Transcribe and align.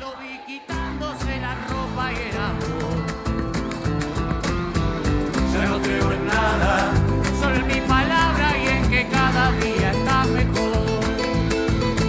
Lo 0.00 0.10
vi 0.16 0.40
quitándose 0.44 1.40
la 1.40 1.54
ropa 1.68 2.12
y 2.12 2.16
el 2.16 2.36
amor. 2.36 3.06
Ya 5.52 5.66
no 5.66 5.80
creo 5.80 6.12
en 6.12 6.26
nada, 6.26 6.92
solo 7.40 7.54
en 7.54 7.66
mi 7.68 7.80
palabra 7.82 8.58
y 8.58 8.66
en 8.66 8.90
que 8.90 9.06
cada 9.08 9.52
día 9.52 9.92
está 9.92 10.24
mejor. 10.24 11.00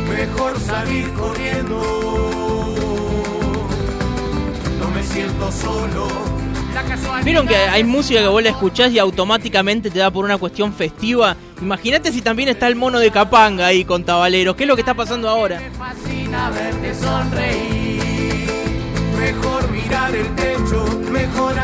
Mejor 0.10 0.60
salir 0.60 1.14
corriendo. 1.14 1.80
No 4.80 4.90
me 4.90 5.04
siento 5.04 5.52
solo. 5.52 6.08
Vieron 7.24 7.48
que 7.48 7.56
hay 7.56 7.84
música 7.84 8.22
que 8.22 8.28
vos 8.28 8.42
la 8.42 8.50
escuchás 8.50 8.92
y 8.92 9.00
automáticamente 9.00 9.92
te 9.92 10.00
da 10.00 10.10
por 10.10 10.26
una 10.26 10.38
cuestión 10.38 10.74
festiva. 10.74 11.36
Imagínate 11.62 12.12
si 12.12 12.22
también 12.22 12.50
está 12.50 12.68
el 12.68 12.76
mono 12.76 13.00
de 13.00 13.12
Capanga 13.12 13.68
ahí 13.68 13.86
con 13.86 14.04
Tabaleros. 14.04 14.56
¿Qué 14.56 14.64
es 14.64 14.68
lo 14.68 14.76
que 14.76 14.82
está 14.82 14.96
pasando 14.96 15.30
ahora? 15.30 15.62
Fascina 16.28 16.50
verte 16.50 16.94
sonreír. 16.94 18.48
Mejor 19.18 19.72
mirar 19.72 20.16
el 20.16 20.36
techo, 20.36 20.86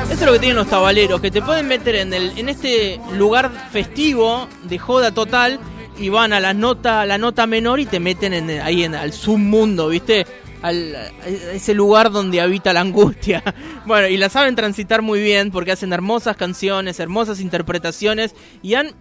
Eso 0.04 0.14
es 0.14 0.22
lo 0.22 0.34
que 0.34 0.40
tienen 0.40 0.58
los 0.58 0.70
tabaleros, 0.70 1.20
que 1.22 1.32
te 1.32 1.42
pueden 1.42 1.68
meter 1.68 1.96
en, 1.96 2.14
el, 2.14 2.38
en 2.38 2.50
este 2.50 3.00
lugar 3.18 3.52
festivo 3.72 4.48
de 4.64 4.80
joda 4.80 5.12
total 5.12 5.60
y 6.00 6.10
van 6.10 6.34
a 6.34 6.40
la 6.40 6.54
nota, 6.54 7.06
la 7.06 7.18
nota 7.18 7.46
menor 7.46 7.80
y 7.80 7.86
te 7.86 8.00
meten 8.00 8.34
en, 8.34 8.50
ahí 8.62 8.84
en 8.84 8.96
al 8.96 9.12
submundo, 9.12 9.90
¿viste? 9.90 10.26
Al, 10.62 10.96
a 10.96 11.28
ese 11.28 11.74
lugar 11.74 12.12
donde 12.12 12.40
habita 12.40 12.74
la 12.74 12.82
angustia. 12.82 13.44
Bueno, 13.86 14.08
y 14.08 14.16
la 14.16 14.30
saben 14.30 14.56
transitar 14.56 15.02
muy 15.02 15.22
bien 15.22 15.52
porque 15.52 15.74
hacen 15.74 15.92
hermosas 15.92 16.38
canciones, 16.38 17.02
hermosas 17.02 17.42
interpretaciones 17.42 18.34
y 18.62 18.76
han 18.76 18.96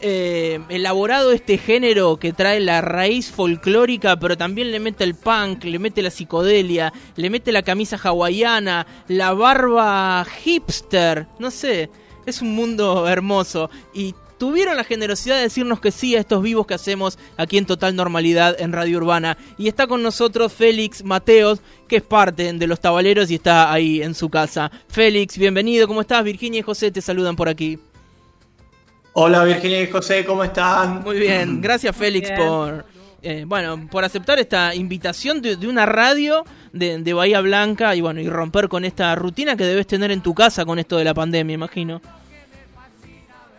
eh, 0.00 0.60
elaborado 0.68 1.32
este 1.32 1.58
género 1.58 2.18
que 2.18 2.32
trae 2.32 2.60
la 2.60 2.80
raíz 2.80 3.30
folclórica, 3.30 4.18
pero 4.18 4.36
también 4.36 4.70
le 4.70 4.80
mete 4.80 5.04
el 5.04 5.14
punk, 5.14 5.64
le 5.64 5.78
mete 5.78 6.02
la 6.02 6.10
psicodelia, 6.10 6.92
le 7.16 7.30
mete 7.30 7.52
la 7.52 7.62
camisa 7.62 7.98
hawaiana, 8.02 8.86
la 9.08 9.32
barba 9.32 10.24
hipster, 10.24 11.26
no 11.38 11.50
sé, 11.50 11.90
es 12.26 12.42
un 12.42 12.54
mundo 12.54 13.08
hermoso 13.08 13.70
y 13.94 14.14
tuvieron 14.38 14.76
la 14.76 14.84
generosidad 14.84 15.36
de 15.36 15.42
decirnos 15.42 15.80
que 15.80 15.90
sí 15.90 16.14
a 16.14 16.20
estos 16.20 16.42
vivos 16.42 16.66
que 16.66 16.74
hacemos 16.74 17.18
aquí 17.36 17.58
en 17.58 17.66
total 17.66 17.96
normalidad 17.96 18.58
en 18.60 18.72
Radio 18.72 18.98
Urbana. 18.98 19.36
Y 19.58 19.68
está 19.68 19.86
con 19.86 20.02
nosotros 20.02 20.52
Félix 20.52 21.04
Mateos, 21.04 21.60
que 21.88 21.96
es 21.96 22.02
parte 22.02 22.52
de 22.52 22.66
los 22.66 22.80
tabaleros 22.80 23.30
y 23.30 23.34
está 23.34 23.72
ahí 23.72 24.00
en 24.00 24.14
su 24.14 24.30
casa. 24.30 24.70
Félix, 24.88 25.36
bienvenido, 25.36 25.88
¿cómo 25.88 26.00
estás? 26.00 26.24
Virginia 26.24 26.60
y 26.60 26.62
José 26.62 26.90
te 26.90 27.02
saludan 27.02 27.36
por 27.36 27.48
aquí. 27.48 27.78
Hola 29.12 29.44
Virginia 29.44 29.82
y 29.82 29.90
José, 29.90 30.24
¿cómo 30.24 30.44
están? 30.44 31.02
Muy 31.02 31.18
bien, 31.18 31.60
gracias 31.62 31.96
Félix 31.96 32.28
Bien. 32.28 32.40
por 32.40 32.84
eh, 33.20 33.44
bueno 33.46 33.88
por 33.90 34.04
aceptar 34.04 34.38
esta 34.38 34.74
invitación 34.74 35.42
de, 35.42 35.56
de 35.56 35.66
una 35.66 35.86
radio 35.86 36.44
de, 36.72 36.98
de 36.98 37.12
Bahía 37.14 37.40
Blanca 37.40 37.94
y 37.96 38.00
bueno 38.00 38.20
y 38.20 38.28
romper 38.28 38.68
con 38.68 38.84
esta 38.84 39.14
rutina 39.16 39.56
que 39.56 39.64
debes 39.64 39.86
tener 39.86 40.10
en 40.12 40.20
tu 40.22 40.34
casa 40.34 40.64
con 40.64 40.78
esto 40.78 40.96
de 40.96 41.04
la 41.04 41.14
pandemia, 41.14 41.54
imagino. 41.54 42.00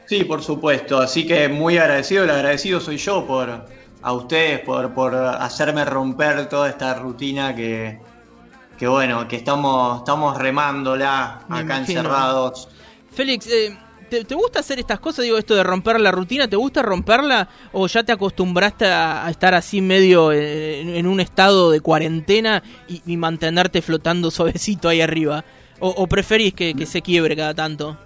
Sí, 0.06 0.24
por 0.24 0.42
supuesto, 0.42 0.98
así 1.00 1.28
que 1.28 1.50
muy 1.50 1.78
agradecido, 1.78 2.24
el 2.24 2.32
agradecido 2.32 2.80
soy 2.80 2.98
yo 2.98 3.28
por 3.28 3.66
a 4.02 4.14
ustedes 4.14 4.60
por, 4.62 4.92
por 4.94 5.14
hacerme 5.14 5.84
romper 5.86 6.48
toda 6.50 6.70
esta 6.70 6.96
rutina 6.96 7.54
que, 7.54 8.00
que 8.78 8.88
bueno, 8.88 9.28
que 9.28 9.36
estamos, 9.36 10.00
estamos 10.00 10.36
remándola 10.38 11.42
Me 11.50 11.60
acá 11.60 11.78
imagino. 11.78 12.00
encerrados. 12.00 12.70
Félix, 13.12 13.46
eh, 13.48 13.78
¿te, 14.10 14.26
te 14.26 14.36
gusta 14.36 14.60
hacer 14.60 14.80
estas 14.80 15.00
cosas? 15.00 15.24
Digo, 15.26 15.38
esto 15.38 15.56
de 15.56 15.64
romper 15.64 16.00
la 16.00 16.12
rutina, 16.12 16.48
¿te 16.48 16.56
gusta 16.56 16.82
romperla? 16.82 17.48
¿O 17.72 17.88
ya 17.88 18.04
te 18.04 18.12
acostumbraste 18.12 18.86
a, 18.88 19.26
a 19.26 19.30
estar 19.30 19.54
así 19.54 19.82
medio 19.82 20.32
eh, 20.32 20.82
en, 20.82 20.90
en 20.90 21.08
un 21.08 21.20
estado 21.20 21.72
de 21.72 21.80
cuarentena 21.82 22.62
y, 22.88 23.02
y 23.06 23.18
mantenerte 23.18 23.82
flotando 23.82 24.32
suavecito 24.32 24.90
ahí 24.90 25.02
arriba? 25.02 25.46
¿O, 25.80 25.90
o 25.90 26.08
preferís 26.08 26.54
que, 26.54 26.74
que 26.74 26.86
se 26.86 27.02
quiebre 27.02 27.36
cada 27.38 27.54
tanto? 27.54 27.98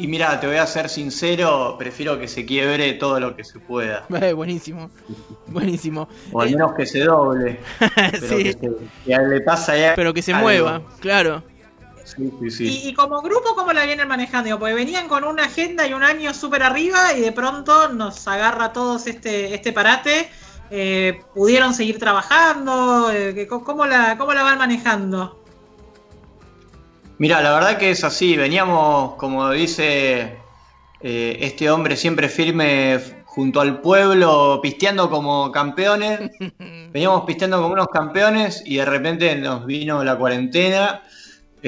Y 0.00 0.06
mira, 0.06 0.38
te 0.38 0.46
voy 0.46 0.54
a 0.58 0.66
ser 0.66 0.88
sincero, 0.88 1.74
prefiero 1.76 2.20
que 2.20 2.28
se 2.28 2.46
quiebre 2.46 2.92
todo 2.92 3.18
lo 3.18 3.34
que 3.34 3.42
se 3.42 3.58
pueda. 3.58 4.06
Eh, 4.22 4.32
buenísimo, 4.32 4.90
buenísimo. 5.48 6.08
O 6.30 6.40
al 6.40 6.48
Eh, 6.48 6.50
menos 6.52 6.74
que 6.76 6.86
se 6.86 7.00
doble. 7.00 7.58
Pero 8.20 8.28
Sí. 8.28 8.42
que, 8.44 8.52
se- 8.52 8.76
que 9.04 9.18
le 9.18 9.40
pasa 9.40 9.76
ya 9.76 9.94
pero 9.96 10.14
que 10.14 10.22
se 10.22 10.32
algo. 10.32 10.44
mueva, 10.44 10.82
claro. 11.00 11.42
Sí, 12.16 12.32
sí, 12.40 12.50
sí. 12.50 12.64
Y, 12.84 12.88
y 12.88 12.94
como 12.94 13.20
grupo, 13.20 13.54
¿cómo 13.54 13.72
la 13.72 13.84
vienen 13.84 14.08
manejando? 14.08 14.58
Porque 14.58 14.74
venían 14.74 15.08
con 15.08 15.24
una 15.24 15.44
agenda 15.44 15.86
y 15.86 15.94
un 15.94 16.02
año 16.02 16.32
súper 16.32 16.62
arriba 16.62 17.14
y 17.16 17.20
de 17.20 17.32
pronto 17.32 17.88
nos 17.88 18.26
agarra 18.26 18.66
a 18.66 18.72
todos 18.72 19.06
este, 19.06 19.54
este 19.54 19.72
parate. 19.72 20.28
Eh, 20.70 21.20
¿Pudieron 21.34 21.74
seguir 21.74 21.98
trabajando? 21.98 23.10
Eh, 23.12 23.46
¿cómo, 23.46 23.86
la, 23.86 24.16
¿Cómo 24.18 24.32
la 24.34 24.42
van 24.42 24.58
manejando? 24.58 25.42
Mira, 27.18 27.42
la 27.42 27.52
verdad 27.52 27.78
que 27.78 27.90
es 27.90 28.04
así, 28.04 28.36
veníamos, 28.36 29.14
como 29.16 29.50
dice 29.50 30.38
eh, 31.00 31.38
este 31.40 31.70
hombre 31.70 31.96
siempre 31.96 32.28
firme 32.28 33.00
junto 33.24 33.60
al 33.60 33.80
pueblo, 33.80 34.60
pisteando 34.62 35.10
como 35.10 35.50
campeones, 35.50 36.30
veníamos 36.92 37.24
pisteando 37.24 37.60
como 37.60 37.72
unos 37.72 37.88
campeones 37.88 38.62
y 38.64 38.76
de 38.76 38.84
repente 38.84 39.34
nos 39.36 39.66
vino 39.66 40.04
la 40.04 40.16
cuarentena, 40.16 41.02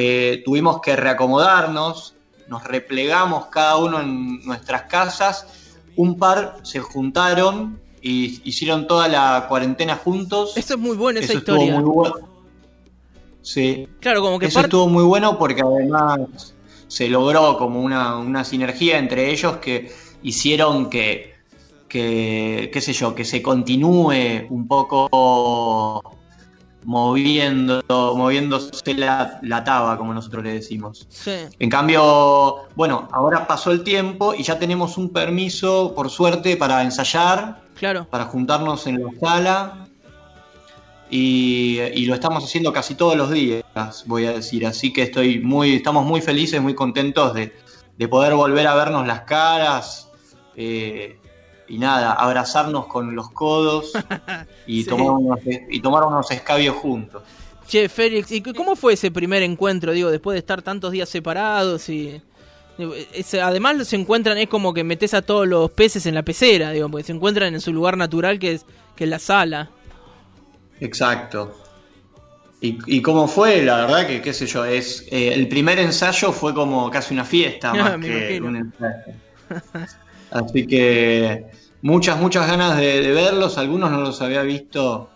eh, 0.01 0.43
tuvimos 0.45 0.81
que 0.81 0.97
reacomodarnos, 0.97 2.15
nos 2.49 2.65
replegamos 2.65 3.47
cada 3.47 3.77
uno 3.77 4.01
en 4.01 4.43
nuestras 4.45 4.83
casas, 4.83 5.47
un 5.97 6.17
par 6.19 6.57
se 6.63 6.81
juntaron 6.81 7.79
y 8.01 8.41
hicieron 8.49 8.87
toda 8.87 9.09
la 9.09 9.47
cuarentena 9.49 9.97
juntos. 9.97 10.57
Eso 10.57 10.75
es 10.75 10.81
muy 10.81 10.97
bueno, 10.97 11.21
esa 11.21 11.33
Eso 11.33 11.39
estuvo 11.39 11.57
historia. 11.57 11.81
muy 11.81 11.91
bueno. 11.91 12.29
Sí, 13.43 13.89
Claro, 14.01 14.21
como 14.23 14.39
que 14.39 14.47
eso 14.47 14.61
estuvo 14.61 14.89
muy 14.89 15.05
bueno 15.05 15.39
porque 15.39 15.63
además 15.63 16.55
se 16.89 17.09
logró 17.09 17.57
como 17.59 17.81
una, 17.83 18.17
una 18.19 18.45
sinergia 18.45 18.99
entre 18.99 19.31
ellos 19.31 19.59
que 19.59 19.93
hicieron 20.23 20.91
que, 20.91 21.35
que, 21.89 22.71
qué 22.73 22.81
sé 22.81 22.93
yo, 22.93 23.15
que 23.15 23.25
se 23.25 23.43
continúe 23.43 24.47
un 24.49 24.67
poco 24.67 26.20
moviendo, 26.85 27.83
moviéndose 28.17 28.95
la, 28.95 29.39
la 29.43 29.65
taba, 29.65 29.97
como 29.99 30.15
nosotros 30.15 30.43
le 30.45 30.55
decimos. 30.55 31.07
Sí. 31.09 31.33
En 31.59 31.71
cambio, 31.71 32.57
bueno, 32.75 33.09
ahora 33.13 33.47
pasó 33.47 33.71
el 33.71 33.83
tiempo 33.85 34.35
y 34.35 34.43
ya 34.43 34.59
tenemos 34.59 34.97
un 34.99 35.11
permiso, 35.11 35.93
por 35.95 36.11
suerte, 36.11 36.57
para 36.57 36.83
ensayar, 36.83 37.63
Claro. 37.75 38.07
para 38.11 38.25
juntarnos 38.27 38.87
en 38.87 39.03
la 39.05 39.11
sala. 39.21 39.87
Y, 41.13 41.81
y 41.95 42.07
lo 42.07 42.15
estamos 42.15 42.45
haciendo 42.45 42.73
casi 42.73 42.95
todos 42.95 43.17
los 43.17 43.31
días, 43.31 43.65
voy 44.07 44.27
a 44.27 44.33
decir. 44.33 44.65
Así 44.67 44.93
que 44.93 45.03
estoy 45.03 45.41
muy, 45.41 45.75
estamos 45.75 46.07
muy 46.07 46.21
felices, 46.21 46.63
muy 46.63 46.75
contentos 46.75 47.35
de, 47.35 47.53
de 47.99 48.09
poder 48.09 48.35
volver 48.35 48.67
a 48.69 48.75
vernos 48.77 49.07
las 49.07 49.23
caras. 49.23 50.09
eh, 50.57 51.19
y 51.71 51.79
nada, 51.79 52.13
abrazarnos 52.13 52.87
con 52.87 53.15
los 53.15 53.31
codos 53.31 53.93
y, 54.67 54.83
Sí. 54.83 54.89
tomar 54.89 55.11
unos, 55.11 55.39
y 55.71 55.81
tomar 55.81 56.03
unos 56.03 56.31
escabios 56.31 56.77
juntos. 56.77 57.23
Che, 57.67 57.89
Félix, 57.89 58.33
¿y 58.33 58.43
cómo 58.43 58.75
fue 58.75 58.95
ese 58.95 59.13
primer 59.13 59.45
encuentro, 59.45 59.93
digo, 59.93 60.11
después 60.11 60.35
de 60.35 60.41
estar 60.41 60.61
tantos 60.63 60.91
días 60.91 61.09
separados 61.09 61.89
y... 61.89 62.21
además 63.41 63.87
se 63.87 63.95
encuentran, 63.95 64.37
es 64.39 64.49
como 64.49 64.75
que 64.75 64.83
metes 64.83 65.15
a 65.15 65.23
todos 65.23 65.47
los 65.47 65.71
peces 65.71 66.05
en 66.07 66.17
la 66.17 66.25
pecera, 66.25 66.73
digo, 66.73 66.89
porque 66.89 67.05
se 67.05 67.13
encuentran 67.13 67.55
en 67.55 67.61
su 67.61 67.73
lugar 67.73 67.97
natural 67.97 68.41
que 68.41 68.53
es, 68.55 68.67
que 68.97 69.05
es 69.05 69.11
la 69.11 69.21
sala. 69.21 69.71
Exacto. 70.81 71.55
¿Y, 72.61 72.79
y 72.87 73.01
cómo 73.03 73.29
fue? 73.29 73.63
La 73.63 73.87
verdad 73.87 74.07
que, 74.07 74.21
qué 74.21 74.33
sé 74.33 74.47
yo, 74.47 74.65
es 74.65 75.07
eh, 75.11 75.33
el 75.33 75.47
primer 75.47 75.79
ensayo 75.79 76.33
fue 76.33 76.53
como 76.53 76.91
casi 76.91 77.15
una 77.15 77.25
fiesta 77.25 77.71
Ah, 77.75 77.97
más 77.97 78.05
que 78.05 78.41
un 78.43 78.57
ensayo. 78.57 79.15
Así 80.31 80.67
que 80.67 81.45
muchas, 81.83 82.19
muchas 82.21 82.47
ganas 82.47 82.77
de, 82.77 83.03
de 83.03 83.13
verlos. 83.13 83.59
Algunos 83.59 83.91
no 83.91 84.01
los 84.01 84.21
había 84.23 84.43
visto 84.43 85.11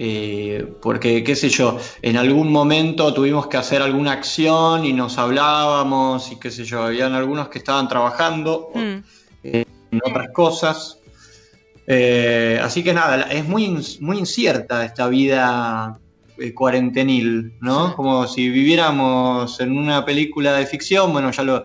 eh, 0.00 0.64
porque, 0.80 1.24
qué 1.24 1.34
sé 1.34 1.48
yo, 1.48 1.76
en 2.02 2.16
algún 2.16 2.52
momento 2.52 3.12
tuvimos 3.12 3.48
que 3.48 3.56
hacer 3.56 3.82
alguna 3.82 4.12
acción 4.12 4.84
y 4.84 4.92
nos 4.92 5.18
hablábamos 5.18 6.30
y 6.30 6.36
qué 6.36 6.52
sé 6.52 6.64
yo, 6.64 6.84
habían 6.84 7.14
algunos 7.14 7.48
que 7.48 7.58
estaban 7.58 7.88
trabajando 7.88 8.70
Mm. 8.74 8.98
en 9.42 10.00
otras 10.04 10.28
cosas. 10.32 10.98
Eh, 11.86 12.60
así 12.62 12.84
que 12.84 12.92
nada, 12.92 13.22
es 13.22 13.44
muy, 13.48 13.76
muy 14.00 14.18
incierta 14.18 14.84
esta 14.84 15.08
vida 15.08 15.98
eh, 16.38 16.54
cuarentenil, 16.54 17.54
¿no? 17.60 17.88
Sí. 17.88 17.94
Como 17.96 18.26
si 18.28 18.50
viviéramos 18.50 19.58
en 19.58 19.76
una 19.76 20.04
película 20.04 20.52
de 20.52 20.66
ficción, 20.66 21.12
bueno, 21.12 21.32
ya 21.32 21.42
lo 21.42 21.64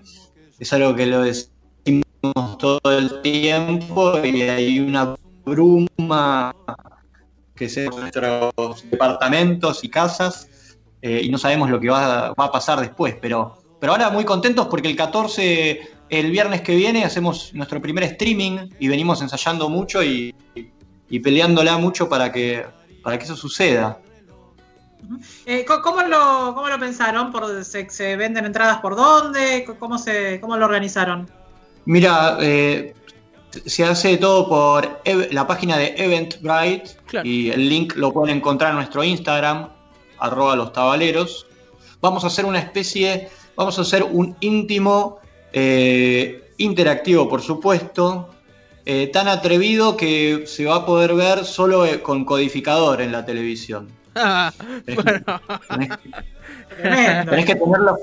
es 0.58 0.74
algo 0.74 0.96
que 0.96 1.06
lo 1.06 1.24
todo 2.32 2.80
el 2.86 3.22
tiempo 3.22 4.18
y 4.24 4.44
hay 4.44 4.80
una 4.80 5.16
bruma 5.44 6.56
que 7.56 7.68
se 7.68 7.90
nuestros 7.90 8.90
departamentos 8.90 9.84
y 9.84 9.90
casas 9.90 10.48
eh, 11.02 11.22
y 11.24 11.30
no 11.30 11.38
sabemos 11.38 11.70
lo 11.70 11.80
que 11.80 11.90
va, 11.90 12.34
va 12.34 12.46
a 12.46 12.52
pasar 12.52 12.80
después, 12.80 13.16
pero, 13.22 13.58
pero 13.80 13.92
ahora 13.92 14.10
muy 14.10 14.24
contentos 14.24 14.68
porque 14.68 14.88
el 14.88 14.96
14, 14.96 15.82
el 16.10 16.32
viernes 16.32 16.62
que 16.62 16.76
viene, 16.76 17.04
hacemos 17.04 17.54
nuestro 17.54 17.82
primer 17.82 18.06
streaming 18.06 18.70
y 18.80 18.88
venimos 18.88 19.22
ensayando 19.22 19.68
mucho 19.68 20.02
y, 20.02 20.34
y 21.10 21.20
peleándola 21.20 21.78
mucho 21.78 22.08
para 22.08 22.32
que, 22.32 22.66
para 23.04 23.18
que 23.18 23.26
eso 23.26 23.36
suceda. 23.36 24.00
Eh, 25.46 25.66
¿cómo, 25.66 26.02
lo, 26.04 26.56
¿Cómo 26.56 26.70
lo 26.70 26.80
pensaron? 26.80 27.32
¿Por, 27.32 27.66
se, 27.66 27.90
se 27.90 28.16
venden 28.16 28.46
entradas 28.46 28.80
por 28.80 28.96
dónde? 28.96 29.66
¿Cómo, 29.78 29.98
se, 29.98 30.40
cómo 30.40 30.56
lo 30.56 30.66
organizaron? 30.66 31.30
Mira, 31.86 32.38
eh, 32.42 32.94
se 33.66 33.84
hace 33.84 34.18
todo 34.18 34.48
por 34.48 35.02
la 35.32 35.46
página 35.48 35.78
de 35.78 35.94
Eventbrite 35.98 36.92
Claro. 37.06 37.28
y 37.28 37.50
el 37.52 37.70
link 37.70 37.96
lo 37.96 38.12
pueden 38.12 38.38
encontrar 38.38 38.72
en 38.72 38.78
nuestro 38.78 39.04
Instagram, 39.04 39.70
arroba 40.20 40.56
los 40.56 40.74
tabaleros. 40.74 41.46
Vamos 42.02 42.24
a 42.24 42.28
hacer 42.28 42.46
una 42.46 42.60
especie, 42.60 43.30
vamos 43.56 43.78
a 43.78 43.82
hacer 43.84 44.04
un 44.04 44.36
íntimo 44.40 45.20
eh, 45.52 46.52
interactivo, 46.58 47.30
por 47.30 47.42
supuesto, 47.42 48.30
eh, 48.86 49.08
tan 49.08 49.28
atrevido 49.28 49.96
que 49.96 50.44
se 50.48 50.66
va 50.66 50.76
a 50.78 50.86
poder 50.86 51.14
ver 51.14 51.46
solo 51.46 51.86
eh, 51.86 52.02
con 52.02 52.26
codificador 52.26 53.02
en 53.02 53.12
la 53.12 53.26
televisión. 53.26 53.88
Ah, 54.16 54.54
bueno, 54.86 55.22
Tenés, 55.70 55.90
Tremendo. 56.78 57.32
tenés 57.32 57.46
que 57.48 57.56
tener 57.56 57.80
los, 57.80 57.98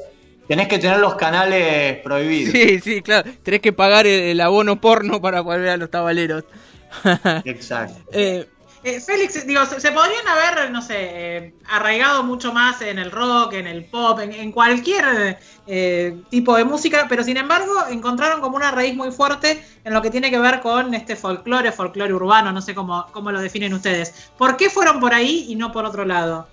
tenés 0.51 0.69
que 0.69 0.79
tener 0.79 0.99
los 0.99 1.15
canales 1.17 1.99
prohibidos. 2.03 2.59
sí, 2.59 2.81
sí, 2.81 3.03
claro. 3.03 3.31
Tenés 3.43 3.61
que 3.61 3.73
pagar 3.73 4.07
el, 4.07 4.21
el 4.23 4.41
abono 4.41 4.81
porno 4.81 5.21
para 5.21 5.43
poder 5.45 5.61
ver 5.61 5.71
a 5.71 5.77
los 5.77 5.91
tabaleros. 5.91 6.45
Exacto. 7.45 8.03
Eh, 8.13 8.49
Eh, 8.83 8.99
Félix, 9.01 9.47
digo, 9.47 9.67
se, 9.67 9.79
se 9.79 9.93
podrían 9.93 10.27
haber, 10.27 10.71
no 10.71 10.81
sé, 10.81 10.95
eh, 10.99 11.55
arraigado 11.67 12.23
mucho 12.25 12.53
más 12.55 12.81
en 12.81 12.99
el 12.99 13.11
rock, 13.11 13.53
en 13.55 13.67
el 13.67 13.85
pop, 13.85 14.19
en, 14.21 14.33
en 14.33 14.53
cualquier 14.53 15.39
eh, 15.67 16.25
tipo 16.31 16.57
de 16.57 16.65
música, 16.65 17.07
pero 17.09 17.23
sin 17.23 17.37
embargo 17.37 17.73
encontraron 17.91 18.41
como 18.41 18.57
una 18.57 18.71
raíz 18.71 18.97
muy 18.97 19.13
fuerte 19.13 19.63
en 19.85 19.93
lo 19.93 20.01
que 20.01 20.11
tiene 20.11 20.31
que 20.31 20.39
ver 20.39 20.61
con 20.61 20.95
este 20.95 21.15
folclore, 21.17 21.73
folclore 21.73 22.15
urbano, 22.15 22.53
no 22.53 22.63
sé 22.63 22.75
cómo, 22.75 23.07
cómo 23.13 23.31
lo 23.33 23.41
definen 23.43 23.75
ustedes. 23.75 24.15
¿Por 24.39 24.57
qué 24.57 24.71
fueron 24.71 24.99
por 25.01 25.13
ahí 25.15 25.47
y 25.49 25.57
no 25.57 25.73
por 25.73 25.85
otro 25.85 26.07
lado? 26.07 26.51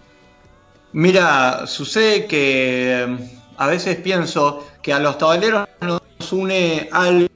Mira, 0.92 1.68
sucede 1.68 2.28
que 2.28 3.04
eh, 3.04 3.37
a 3.58 3.68
veces 3.68 3.98
pienso 3.98 4.66
que 4.82 4.94
a 4.94 5.00
los 5.00 5.18
tabaleros 5.18 5.68
nos 5.82 6.02
une 6.32 6.88
algo 6.92 7.28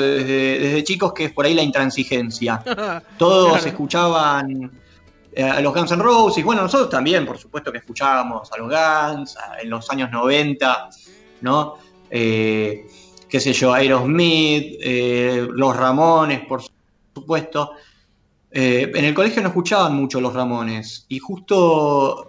desde, 0.00 0.58
desde 0.58 0.84
chicos 0.84 1.12
que 1.12 1.24
es 1.26 1.32
por 1.32 1.44
ahí 1.46 1.54
la 1.54 1.62
intransigencia. 1.62 2.62
Todos 3.18 3.52
Claro. 3.52 3.66
escuchaban 3.66 4.80
eh, 5.32 5.42
a 5.42 5.60
los 5.60 5.74
Guns 5.74 5.92
N' 5.92 6.02
Roses, 6.02 6.42
bueno, 6.44 6.62
nosotros 6.62 6.88
también, 6.88 7.26
por 7.26 7.36
supuesto 7.38 7.70
que 7.70 7.78
escuchábamos 7.78 8.50
a 8.52 8.56
los 8.56 8.68
Guns 8.68 9.36
a- 9.36 9.60
en 9.60 9.68
los 9.70 9.88
años 9.90 10.10
90, 10.10 10.88
¿no? 11.42 11.74
Eh, 12.08 12.86
qué 13.28 13.40
sé 13.40 13.52
yo, 13.52 13.74
Aerosmith, 13.74 14.78
eh, 14.80 15.46
los 15.52 15.76
Ramones, 15.76 16.40
por 16.46 16.62
supuesto. 17.14 17.72
Eh, 18.50 18.90
en 18.94 19.04
el 19.04 19.12
colegio 19.12 19.42
no 19.42 19.48
escuchaban 19.48 19.94
mucho 19.94 20.18
los 20.20 20.32
Ramones 20.32 21.04
y 21.10 21.18
justo 21.18 22.28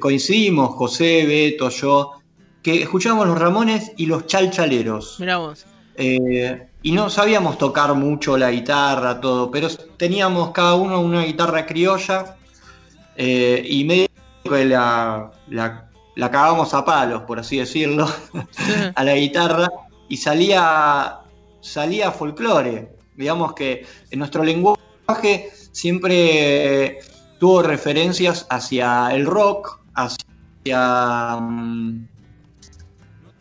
coincidimos, 0.00 0.70
José, 0.76 1.26
Beto, 1.26 1.68
yo, 1.68 2.12
que 2.62 2.82
escuchábamos 2.82 3.26
los 3.28 3.38
Ramones 3.38 3.92
y 3.96 4.06
los 4.06 4.26
Chalchaleros. 4.26 5.16
mirá 5.18 5.38
vos. 5.38 5.66
Eh, 5.96 6.66
y 6.82 6.92
no 6.92 7.10
sabíamos 7.10 7.58
tocar 7.58 7.94
mucho 7.94 8.36
la 8.36 8.50
guitarra, 8.50 9.20
todo, 9.20 9.50
pero 9.50 9.68
teníamos 9.96 10.50
cada 10.52 10.74
uno 10.74 11.00
una 11.00 11.24
guitarra 11.24 11.66
criolla 11.66 12.36
eh, 13.16 13.62
y 13.68 13.84
medio 13.84 14.08
que 14.44 14.64
la, 14.64 15.30
la, 15.48 15.90
la 16.16 16.30
cagábamos 16.30 16.72
a 16.72 16.84
palos, 16.84 17.22
por 17.22 17.38
así 17.38 17.58
decirlo, 17.58 18.08
a 18.94 19.04
la 19.04 19.14
guitarra 19.14 19.68
y 20.08 20.16
salía, 20.16 21.18
salía 21.60 22.10
folclore. 22.12 22.96
Digamos 23.16 23.52
que 23.52 23.86
en 24.10 24.18
nuestro 24.18 24.42
lenguaje 24.42 25.50
siempre 25.72 26.84
eh, 26.84 26.98
tuvo 27.38 27.62
referencias 27.62 28.46
hacia 28.48 29.08
el 29.12 29.26
rock, 29.26 29.80
hacia... 29.94 31.36
mm, 31.36 32.08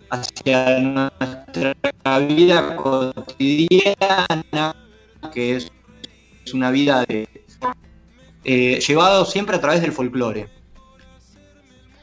hacia 0.09 0.79
nuestra 0.79 2.19
vida 2.27 2.75
cotidiana, 2.75 4.75
que 5.33 5.57
es, 5.57 5.71
una 6.53 6.71
vida 6.71 7.05
de, 7.05 7.27
eh, 8.43 8.79
llevado 8.79 9.25
siempre 9.25 9.55
a 9.55 9.61
través 9.61 9.81
del 9.81 9.91
folclore. 9.91 10.49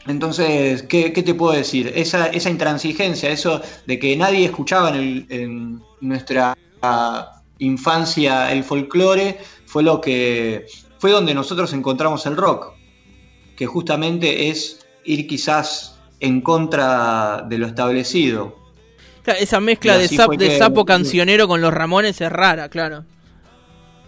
Entonces, 0.06 0.84
¿qué, 0.84 1.10
te 1.10 1.34
puedo 1.34 1.52
decir? 1.52 1.92
Esa, 1.96 2.30
intransigencia, 2.48 3.30
eso 3.30 3.60
de 3.86 3.98
que 3.98 4.16
nadie 4.16 4.44
escuchaba 4.44 4.96
en, 4.96 5.26
en 5.28 5.82
nuestra 6.00 6.56
ah, 6.82 7.42
infancia 7.58 8.52
el 8.52 8.62
folclore, 8.62 9.38
fue 9.66 9.82
lo 9.82 10.00
que 10.00 10.66
fue 10.98 11.10
donde 11.10 11.34
nosotros 11.34 11.72
encontramos 11.72 12.24
el 12.26 12.36
rock, 12.36 12.72
que 13.56 13.66
justamente 13.66 14.48
es 14.48 14.86
ir 15.04 15.26
quizás 15.26 15.95
en 16.20 16.40
contra 16.40 17.44
de 17.48 17.58
lo 17.58 17.66
establecido. 17.66 18.56
Claro, 19.22 19.40
esa 19.40 19.60
mezcla 19.60 19.98
de, 19.98 20.08
sap- 20.08 20.36
de 20.36 20.48
que- 20.48 20.58
sapo 20.58 20.84
cancionero 20.84 21.48
con 21.48 21.60
los 21.60 21.72
Ramones 21.74 22.20
es 22.20 22.30
rara, 22.30 22.68
claro. 22.68 23.04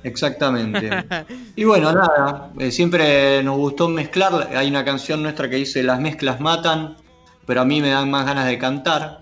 Exactamente. 0.04 0.90
Y 1.56 1.64
bueno, 1.64 1.92
nada, 1.92 2.50
eh, 2.58 2.70
siempre 2.70 3.42
nos 3.42 3.56
gustó 3.56 3.88
mezclar. 3.88 4.50
Hay 4.54 4.68
una 4.68 4.84
canción 4.84 5.22
nuestra 5.22 5.50
que 5.50 5.56
dice 5.56 5.82
Las 5.82 5.98
mezclas 6.00 6.38
matan, 6.40 6.96
pero 7.46 7.60
a 7.62 7.64
mí 7.64 7.80
me 7.80 7.88
dan 7.90 8.08
más 8.10 8.24
ganas 8.26 8.46
de 8.46 8.58
cantar. 8.58 9.20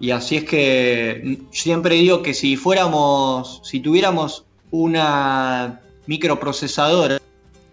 Y 0.00 0.10
así 0.10 0.36
es 0.38 0.44
que 0.44 1.20
mm, 1.24 1.52
siempre 1.52 1.94
digo 1.94 2.20
que 2.22 2.34
si 2.34 2.56
fuéramos, 2.56 3.60
si 3.64 3.78
tuviéramos 3.80 4.44
una 4.72 5.80
microprocesadora, 6.06 7.18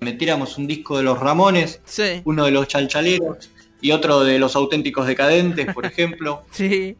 metiéramos 0.01 0.57
un 0.59 0.67
disco 0.67 0.97
de 0.97 1.03
los 1.03 1.19
Ramones, 1.19 1.81
Sí, 1.85 2.21
uno 2.25 2.45
de 2.45 2.51
los 2.51 2.67
Chalchaleros 2.67 3.49
y 3.81 3.91
otro 3.91 4.23
de 4.23 4.39
los 4.39 4.55
auténticos 4.55 5.05
decadentes, 5.07 5.73
por 5.73 5.85
ejemplo, 5.85 6.41
sí, 6.51 6.95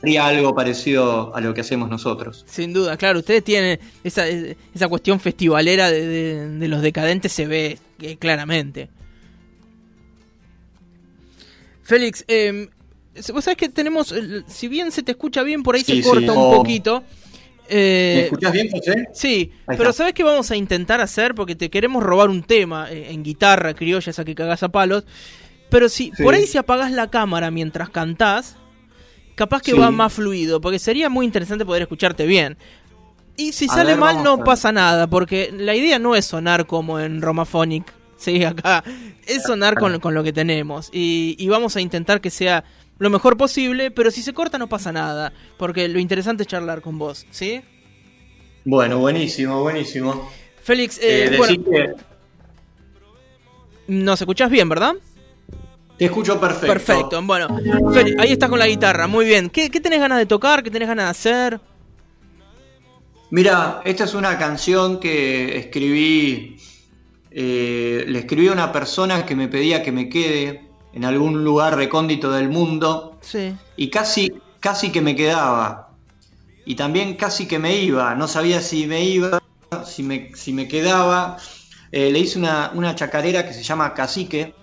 sería 0.00 0.26
algo 0.26 0.54
parecido 0.54 1.34
a 1.34 1.40
lo 1.40 1.54
que 1.54 1.62
hacemos 1.62 1.88
nosotros. 1.88 2.44
sin 2.48 2.72
duda, 2.72 2.96
claro. 2.96 3.20
Ustedes 3.20 3.42
tienen 3.44 3.78
esa, 4.04 4.26
esa 4.28 4.88
cuestión 4.88 5.18
festivalera 5.20 5.90
de, 5.90 6.06
de- 6.06 6.48
de 6.58 6.68
los 6.68 6.82
decadentes, 6.82 7.32
se 7.32 7.46
ve 7.46 7.78
eh, 8.00 8.16
claramente. 8.16 8.88
Félix, 11.82 12.24
eh, 12.28 12.68
vos 13.32 13.44
sabés 13.44 13.56
que 13.58 13.68
tenemos, 13.68 14.14
si 14.46 14.68
bien 14.68 14.90
se 14.90 15.02
te 15.02 15.12
escucha 15.12 15.42
bien, 15.42 15.62
por 15.62 15.74
ahí 15.74 15.82
Sí, 15.84 15.96
se 15.96 16.02
sí. 16.02 16.08
corta 16.08 16.32
un 16.32 16.38
Oh. 16.38 16.56
poquito. 16.56 17.02
Eh, 17.68 18.14
¿Me 18.16 18.24
escuchás 18.24 18.52
bien, 18.52 18.70
José? 18.70 19.08
Sí, 19.14 19.52
pero. 19.66 19.92
¿sabes 19.92 20.12
qué 20.12 20.22
vamos 20.22 20.50
a 20.50 20.56
intentar 20.56 21.00
hacer? 21.00 21.34
Porque 21.34 21.54
te 21.54 21.70
queremos 21.70 22.02
robar 22.02 22.28
un 22.28 22.42
tema 22.42 22.90
eh, 22.90 23.10
en 23.10 23.22
guitarra 23.22 23.72
criolla, 23.74 24.10
esa 24.10 24.24
que 24.24 24.34
cagás 24.34 24.62
a 24.62 24.68
palos. 24.68 25.04
Pero 25.74 25.88
si 25.88 26.12
Sí. 26.16 26.22
por 26.22 26.34
ahí 26.34 26.46
si 26.46 26.56
apagás 26.56 26.92
la 26.92 27.10
cámara 27.10 27.50
mientras 27.50 27.90
cantás, 27.90 28.56
capaz 29.34 29.60
que 29.60 29.72
Sí. 29.72 29.76
va 29.78 29.90
más 29.90 30.12
fluido, 30.12 30.60
porque 30.60 30.78
sería 30.78 31.08
muy 31.10 31.26
interesante 31.26 31.64
poder 31.64 31.82
escucharte 31.82 32.26
bien. 32.26 32.56
Y 33.36 33.50
si 33.54 33.64
A 33.64 33.68
sale 33.74 33.90
ver, 33.90 33.98
mal 33.98 34.22
no 34.22 34.44
pasa 34.44 34.70
nada, 34.70 35.08
porque 35.08 35.52
la 35.52 35.74
idea 35.74 35.98
no 35.98 36.14
es 36.14 36.26
sonar 36.26 36.68
como 36.68 37.00
en 37.00 37.20
Romaphonic, 37.20 37.92
sí, 38.16 38.44
acá, 38.44 38.84
es 39.26 39.42
sonar 39.42 39.74
con, 39.76 39.98
con 39.98 40.14
lo 40.14 40.22
que 40.22 40.32
tenemos. 40.32 40.90
Y, 40.92 41.34
y 41.40 41.48
vamos 41.48 41.74
a 41.74 41.80
intentar 41.80 42.20
que 42.20 42.30
sea 42.30 42.62
lo 43.00 43.10
mejor 43.10 43.36
posible, 43.36 43.90
pero 43.90 44.12
si 44.12 44.22
se 44.22 44.32
corta 44.32 44.58
no 44.58 44.68
pasa 44.68 44.92
nada, 44.92 45.32
porque 45.58 45.88
lo 45.88 45.98
interesante 45.98 46.44
es 46.44 46.46
charlar 46.46 46.82
con 46.82 46.98
vos, 47.00 47.26
¿sí? 47.32 47.62
Bueno, 48.64 49.00
buenísimo, 49.00 49.60
buenísimo. 49.60 50.30
Félix, 50.62 50.98
eh, 50.98 51.30
Eh, 51.32 51.36
bueno, 51.36 51.94
nos 53.88 54.20
escuchás 54.20 54.48
bien, 54.50 54.68
¿verdad? 54.68 54.94
Te 55.98 56.04
escucho 56.06 56.40
perfecto. 56.40 56.66
Perfecto, 56.66 57.22
bueno, 57.22 57.48
ahí 58.18 58.32
estás 58.32 58.48
con 58.50 58.58
la 58.58 58.66
guitarra, 58.66 59.06
muy 59.06 59.24
bien. 59.24 59.48
¿Qué, 59.50 59.70
qué 59.70 59.80
tenés 59.80 60.00
ganas 60.00 60.18
de 60.18 60.26
tocar? 60.26 60.62
¿Qué 60.62 60.70
tenés 60.70 60.88
ganas 60.88 61.06
de 61.06 61.10
hacer? 61.10 61.60
Mira, 63.30 63.80
esta 63.84 64.04
es 64.04 64.14
una 64.14 64.38
canción 64.38 65.00
que 65.00 65.58
escribí, 65.58 66.56
eh, 67.30 68.04
le 68.06 68.18
escribí 68.20 68.48
a 68.48 68.52
una 68.52 68.70
persona 68.70 69.26
que 69.26 69.34
me 69.34 69.48
pedía 69.48 69.82
que 69.82 69.90
me 69.92 70.08
quede 70.08 70.68
en 70.92 71.04
algún 71.04 71.42
lugar 71.42 71.76
recóndito 71.76 72.30
del 72.30 72.48
mundo 72.48 73.18
Sí. 73.20 73.54
y 73.76 73.90
casi, 73.90 74.32
casi 74.60 74.92
que 74.92 75.00
me 75.00 75.16
quedaba. 75.16 75.90
Y 76.66 76.76
también 76.76 77.14
casi 77.14 77.46
que 77.46 77.58
me 77.58 77.76
iba, 77.76 78.14
no 78.14 78.28
sabía 78.28 78.60
si 78.60 78.86
me 78.86 79.04
iba, 79.04 79.42
si 79.84 80.02
me, 80.02 80.30
si 80.34 80.52
me 80.52 80.68
quedaba. 80.68 81.36
Eh, 81.90 82.10
le 82.10 82.18
hice 82.20 82.38
una, 82.38 82.70
una 82.74 82.94
chacarera 82.94 83.46
que 83.46 83.52
se 83.52 83.62
llama 83.62 83.94
Cacique. 83.94 84.54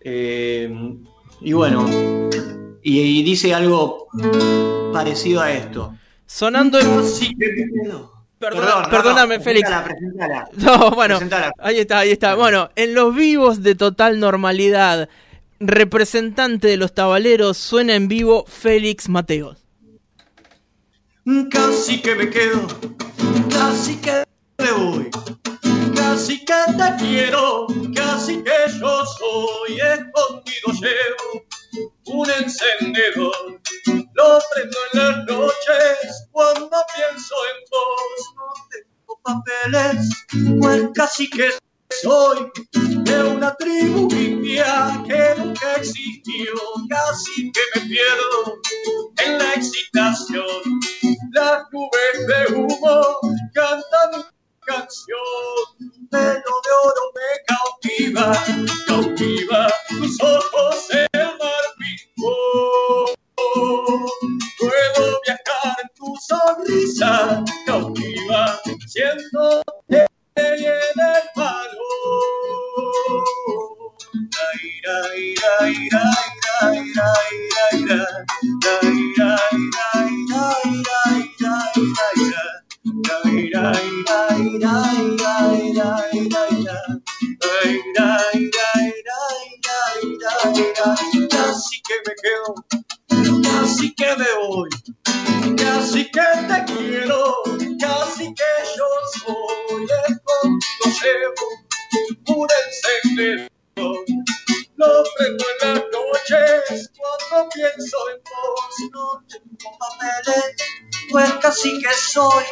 Eh, 0.00 0.70
y 1.40 1.52
bueno, 1.52 1.86
y, 2.82 3.00
y 3.00 3.22
dice 3.22 3.52
algo 3.54 4.08
parecido 4.92 5.40
a 5.42 5.52
esto. 5.52 5.94
Sonando 6.26 6.78
en... 6.78 6.86
Quedo. 6.86 8.12
Perdona- 8.40 8.60
Perdón, 8.60 8.82
no, 8.84 8.90
perdóname, 8.90 9.38
no, 9.38 9.44
Félix. 9.44 9.68
presentala, 9.68 10.48
presentala. 10.48 10.48
No, 10.78 10.90
bueno, 10.92 11.16
Presentala. 11.18 11.52
ahí 11.58 11.78
está, 11.78 11.98
ahí 12.00 12.10
está. 12.12 12.34
Bueno, 12.36 12.70
en 12.76 12.94
los 12.94 13.14
vivos 13.14 13.62
de 13.64 13.74
total 13.74 14.20
normalidad, 14.20 15.08
representante 15.58 16.68
de 16.68 16.76
los 16.76 16.94
tabaleros, 16.94 17.56
suena 17.56 17.96
en 17.96 18.06
vivo 18.06 18.44
Félix 18.46 19.08
Mateos. 19.08 19.64
Casi 21.50 22.00
que 22.00 22.14
me 22.14 22.30
quedo, 22.30 22.66
casi 23.50 23.96
que 23.96 24.24
me 24.58 24.72
voy, 24.72 25.10
casi 26.18 26.44
que 26.44 26.54
te 26.76 26.96
quiero, 26.98 27.68
casi 27.94 28.42
que 28.42 28.50
yo 28.80 29.06
soy, 29.06 29.78
escondido 29.78 30.72
llevo 30.80 31.46
un 32.06 32.28
encendedor. 32.28 33.60
Lo 34.14 34.40
prendo 34.52 34.78
en 34.92 34.98
las 34.98 35.26
noches 35.26 36.28
cuando 36.32 36.70
pienso 36.96 37.34
en 37.50 37.58
vos. 37.70 38.34
No 38.34 38.46
tengo 38.70 39.20
papeles, 39.22 40.08
pues 40.60 40.88
casi 40.94 41.30
que 41.30 41.50
soy 42.02 42.50
de 43.04 43.22
una 43.22 43.54
tribu 43.54 44.08
india 44.12 45.00
que 45.06 45.34
nunca 45.40 45.74
existió. 45.76 46.52
Casi 46.88 47.52
que 47.52 47.60
me 47.76 47.86
pierdo 47.86 48.58
en 49.24 49.38
la 49.38 49.54
excitación. 49.54 50.80
Las 51.32 51.62
nubes 51.70 52.26
de 52.26 52.54
humo 52.56 53.18
love. 58.28 58.57
Casi 93.60 93.92
que 93.94 94.16
me 94.16 94.46
voy, 94.46 94.68
casi 95.56 96.04
que 96.10 96.20
te 96.48 96.72
quiero, 96.72 97.42
casi 97.80 98.32
que 98.34 98.52
yo 98.76 98.88
soy 99.18 99.82
el 99.82 100.20
contigo 100.22 100.84
llevo 101.02 102.40
un 102.40 102.48
encendedor. 102.64 103.48
Lo 104.76 105.02
prendo 105.16 105.44
en 105.50 105.74
las 105.74 105.84
noches 105.92 106.90
cuando 106.96 107.48
pienso 107.50 107.96
en 108.10 108.22
vos. 108.30 108.90
No 108.92 109.24
tengo 109.28 109.78
papeles, 109.78 110.54
pues 111.10 111.32
casi 111.42 111.80
que 111.80 111.92
soy 111.94 112.44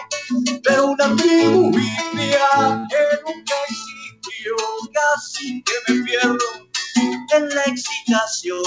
de 0.63 0.81
una 0.81 1.15
tribu 1.15 1.67
india 1.67 2.87
que 2.91 3.03
nunca 3.25 3.55
existió. 3.69 4.57
Casi 4.93 5.63
que 5.63 5.93
me 5.93 6.05
pierdo 6.05 6.66
en 6.97 7.49
la 7.55 7.65
excitación. 7.65 8.63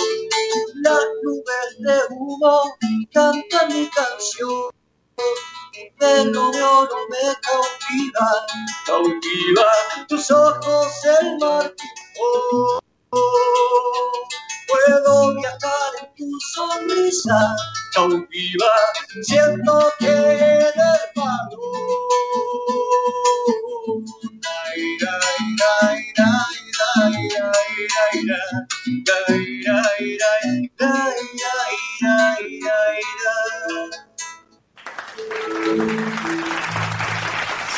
Las 0.76 1.06
nubes 1.24 1.70
de 1.80 2.16
humo 2.16 2.76
cantan 3.14 3.68
mi 3.70 3.90
canción. 3.90 4.72
Mi 5.74 5.90
pelo 6.00 6.52
de 6.52 6.64
oro 6.64 6.96
me 7.10 7.36
cautiva, 7.42 8.48
cautiva 8.86 9.66
tus 10.08 10.32
ojos 10.32 10.88
el 11.22 11.38
martín. 11.40 11.90
Oh, 12.22 12.80
puedo 14.68 15.36
viajar 15.36 15.92
en 16.02 16.16
tu 16.16 16.40
sonrisa, 16.54 17.56
cautiva, 17.94 18.72
siento 19.24 19.92
que 20.00 20.08
en 20.08 20.80
el 20.80 21.14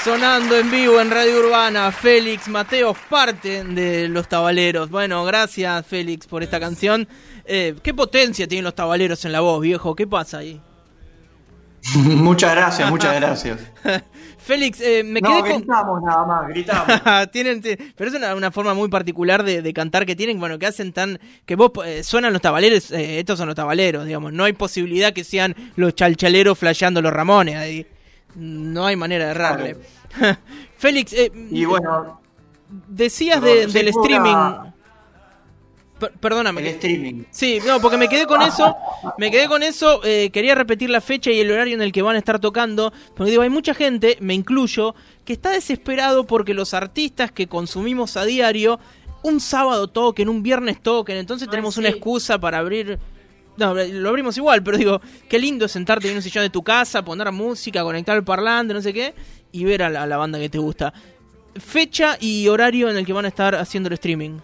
Sonando 0.03 0.57
en 0.57 0.71
vivo 0.71 0.99
en 0.99 1.11
Radio 1.11 1.39
Urbana, 1.39 1.91
Félix 1.91 2.47
Mateos, 2.47 2.97
parte 3.09 3.63
de 3.63 4.07
Los 4.07 4.27
Tabaleros. 4.27 4.89
Bueno, 4.89 5.23
gracias 5.23 5.85
Félix 5.85 6.25
por 6.27 6.41
esta 6.43 6.59
canción. 6.59 7.07
Eh, 7.45 7.75
¿Qué 7.83 7.93
potencia 7.93 8.47
tienen 8.47 8.65
los 8.65 8.75
tabaleros 8.75 9.23
en 9.25 9.31
la 9.31 9.41
voz, 9.41 9.61
viejo? 9.61 9.95
¿Qué 9.95 10.07
pasa 10.07 10.39
ahí? 10.39 10.59
Muchas 11.95 12.55
gracias, 12.55 12.89
muchas 12.89 13.15
gracias. 13.15 13.59
Félix, 14.37 14.81
eh, 14.81 15.03
me 15.03 15.21
No, 15.21 15.29
quedé 15.29 15.51
con... 15.51 15.61
gritamos 15.61 16.01
nada 16.03 16.25
más, 16.25 16.47
gritamos. 16.49 17.01
tienen, 17.31 17.61
ti- 17.61 17.75
pero 17.95 18.09
es 18.09 18.15
una, 18.15 18.35
una 18.35 18.51
forma 18.51 18.73
muy 18.73 18.89
particular 18.89 19.43
de, 19.43 19.61
de 19.61 19.73
cantar 19.73 20.05
que 20.05 20.15
tienen, 20.15 20.39
bueno, 20.39 20.57
que 20.59 20.65
hacen 20.67 20.93
tan, 20.93 21.19
que 21.45 21.55
vos 21.55 21.71
eh, 21.85 22.03
suenan 22.03 22.33
los 22.33 22.41
tabaleros, 22.41 22.91
eh, 22.91 23.19
estos 23.19 23.37
son 23.37 23.47
los 23.47 23.55
tabaleros, 23.55 24.05
digamos, 24.05 24.33
no 24.33 24.43
hay 24.43 24.53
posibilidad 24.53 25.13
que 25.13 25.23
sean 25.23 25.55
los 25.75 25.93
chalchaleros 25.95 26.57
flasheando 26.57 27.01
los 27.01 27.13
Ramones 27.13 27.55
ahí, 27.55 27.85
no 28.35 28.85
hay 28.85 28.95
manera 28.95 29.25
de 29.25 29.31
errarle. 29.31 29.77
Félix, 30.77 31.13
eh, 31.13 31.31
Y 31.51 31.65
bueno, 31.65 32.19
decías 32.87 33.41
de- 33.41 33.67
del 33.67 33.87
streaming, 33.89 34.31
una- 34.31 34.70
Per- 36.01 36.11
perdóname, 36.13 36.59
el 36.61 36.67
que- 36.67 36.73
streaming. 36.73 37.23
Sí, 37.31 37.59
no, 37.65 37.79
porque 37.79 37.97
me 37.97 38.09
quedé 38.09 38.25
con 38.25 38.41
eso, 38.41 38.75
me 39.17 39.29
quedé 39.31 39.47
con 39.47 39.61
eso, 39.63 40.01
eh, 40.03 40.31
quería 40.33 40.55
repetir 40.55 40.89
la 40.89 40.99
fecha 40.99 41.29
y 41.31 41.39
el 41.39 41.51
horario 41.51 41.75
en 41.75 41.81
el 41.81 41.91
que 41.91 42.01
van 42.01 42.15
a 42.15 42.19
estar 42.19 42.39
tocando, 42.39 42.91
porque 43.15 43.29
digo, 43.31 43.43
hay 43.43 43.49
mucha 43.49 43.73
gente, 43.73 44.17
me 44.19 44.33
incluyo, 44.33 44.95
que 45.23 45.33
está 45.33 45.51
desesperado 45.51 46.25
porque 46.25 46.53
los 46.53 46.73
artistas 46.73 47.31
que 47.31 47.45
consumimos 47.47 48.17
a 48.17 48.25
diario, 48.25 48.79
un 49.23 49.39
sábado 49.39 49.87
toquen, 49.87 50.27
un 50.27 50.41
viernes 50.41 50.81
toquen, 50.81 51.17
entonces 51.17 51.47
Ay, 51.47 51.51
tenemos 51.51 51.75
sí. 51.75 51.79
una 51.79 51.89
excusa 51.89 52.39
para 52.39 52.57
abrir... 52.57 52.97
No, 53.57 53.73
lo 53.75 54.09
abrimos 54.09 54.35
igual, 54.37 54.63
pero 54.63 54.77
digo, 54.77 55.01
qué 55.29 55.37
lindo 55.37 55.65
es 55.65 55.71
sentarte 55.73 56.09
en 56.09 56.15
un 56.15 56.21
sillón 56.23 56.43
de 56.45 56.49
tu 56.49 56.63
casa, 56.63 57.03
poner 57.05 57.31
música, 57.31 57.83
conectar 57.83 58.17
el 58.17 58.23
parlante, 58.23 58.73
no 58.73 58.81
sé 58.81 58.91
qué, 58.93 59.13
y 59.51 59.65
ver 59.65 59.83
a 59.83 59.89
la, 59.89 60.03
a 60.03 60.07
la 60.07 60.17
banda 60.17 60.39
que 60.39 60.49
te 60.49 60.57
gusta. 60.57 60.91
Fecha 61.57 62.17
y 62.19 62.47
horario 62.47 62.89
en 62.89 62.97
el 62.97 63.05
que 63.05 63.13
van 63.13 63.25
a 63.25 63.27
estar 63.27 63.53
haciendo 63.55 63.87
el 63.89 63.93
streaming. 63.93 64.39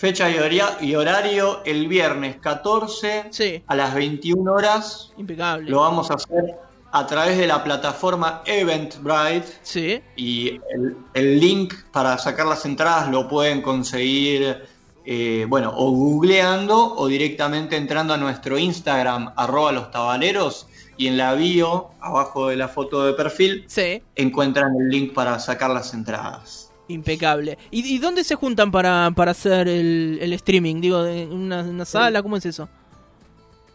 Fecha 0.00 0.30
y, 0.30 0.94
horario 0.94 1.60
el 1.66 1.86
viernes 1.86 2.36
14 2.36 3.26
Sí, 3.28 3.62
a 3.66 3.76
las 3.76 3.94
21 3.94 4.50
horas. 4.50 5.12
impecable. 5.18 5.70
Lo 5.70 5.80
vamos 5.80 6.10
a 6.10 6.14
hacer 6.14 6.56
a 6.90 7.06
través 7.06 7.36
de 7.36 7.46
la 7.46 7.62
plataforma 7.62 8.40
Eventbrite 8.46 9.46
Sí, 9.60 10.00
y 10.16 10.58
el, 10.72 10.96
el 11.12 11.38
link 11.38 11.74
para 11.92 12.16
sacar 12.16 12.46
las 12.46 12.64
entradas 12.64 13.10
lo 13.10 13.28
pueden 13.28 13.60
conseguir, 13.60 14.64
eh, 15.04 15.44
bueno, 15.46 15.70
o 15.76 15.90
googleando 15.90 16.94
o 16.96 17.06
directamente 17.06 17.76
entrando 17.76 18.14
a 18.14 18.16
nuestro 18.16 18.56
Instagram, 18.58 19.34
arroba 19.36 19.70
los 19.70 19.90
tabaleros, 19.90 20.66
y 20.96 21.08
en 21.08 21.18
la 21.18 21.34
bio, 21.34 21.90
abajo 22.00 22.48
de 22.48 22.56
la 22.56 22.68
foto 22.68 23.04
de 23.04 23.12
perfil, 23.12 23.66
sí. 23.66 24.02
encuentran 24.16 24.74
el 24.80 24.88
link 24.88 25.12
para 25.12 25.38
sacar 25.38 25.68
las 25.68 25.92
entradas. 25.92 26.69
Impecable. 26.90 27.56
¿Y, 27.70 27.94
y 27.94 27.98
dónde 27.98 28.24
se 28.24 28.34
juntan 28.34 28.70
para, 28.70 29.10
para 29.14 29.30
hacer 29.30 29.68
el, 29.68 30.18
el 30.20 30.32
streaming? 30.34 30.80
Digo, 30.80 31.04
¿en 31.06 31.32
una, 31.32 31.62
una 31.62 31.84
sala? 31.84 32.22
¿Cómo 32.22 32.36
es 32.36 32.46
eso? 32.46 32.68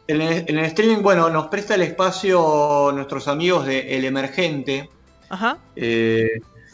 En 0.07 0.21
el, 0.21 0.45
en 0.47 0.59
el 0.59 0.65
streaming, 0.65 1.01
bueno, 1.01 1.29
nos 1.29 1.47
presta 1.47 1.75
el 1.75 1.81
espacio 1.81 2.91
nuestros 2.93 3.27
amigos 3.27 3.65
de 3.65 3.97
El 3.97 4.05
Emergente, 4.05 4.89
Ajá. 5.29 5.57
eh, 5.75 6.29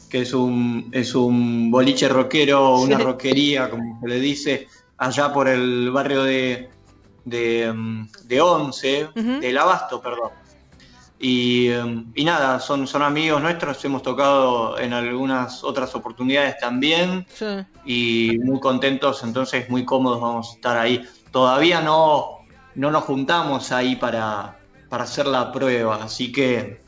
que 0.10 0.22
es 0.22 0.34
un, 0.34 0.90
es 0.92 1.16
un 1.16 1.72
boliche 1.72 2.10
rockero, 2.10 2.80
una 2.80 2.98
Sí. 2.98 3.04
rockería, 3.04 3.70
como 3.70 4.00
se 4.02 4.08
le 4.10 4.20
dice, 4.20 4.68
allá 4.98 5.32
por 5.32 5.48
el 5.48 5.90
barrio 5.92 6.24
de, 6.24 6.70
de, 7.24 7.72
mm, 7.74 8.08
de 8.26 8.42
Once, 8.42 9.08
Ujú. 9.16 9.40
del 9.40 9.58
Abasto, 9.58 10.02
perdón. 10.02 10.32
Y, 11.24 11.70
mm, 11.70 12.14
y 12.16 12.26
nada, 12.26 12.60
son, 12.60 12.88
son 12.88 13.04
amigos 13.04 13.42
nuestros, 13.42 13.84
hemos 13.86 14.02
tocado 14.02 14.80
en 14.80 14.92
algunas 14.92 15.64
otras 15.64 15.94
oportunidades 15.94 16.58
también 16.58 17.28
Sí. 17.34 17.46
y 17.86 18.40
muy 18.40 18.60
contentos, 18.60 19.24
entonces 19.24 19.70
muy 19.70 19.86
cómodos 19.86 20.20
vamos 20.20 20.50
a 20.50 20.54
estar 20.56 20.78
ahí. 20.78 21.04
Todavía 21.32 21.80
no, 21.82 22.40
no 22.76 22.90
nos 22.90 23.04
juntamos 23.04 23.72
ahí 23.72 23.96
para, 23.98 24.58
para 24.90 25.04
hacer 25.04 25.28
la 25.28 25.52
prueba, 25.52 26.00
así 26.04 26.32
que 26.32 26.82